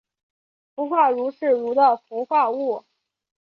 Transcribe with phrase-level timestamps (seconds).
[0.73, 2.83] 氟化铷是铷的氟化物。